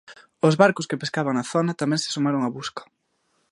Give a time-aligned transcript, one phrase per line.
[0.47, 2.81] Os barcos que pescaban na zona tamén se sumaron á busca.